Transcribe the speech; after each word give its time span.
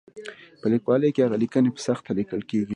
په 0.61 0.67
لیکوالۍ 0.73 1.09
کې 1.13 1.21
هغه 1.25 1.37
لیکنې 1.43 1.69
په 1.75 1.81
سخته 1.87 2.11
لیکل 2.19 2.41
کېږي. 2.49 2.69